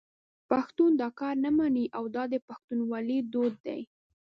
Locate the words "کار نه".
1.19-1.51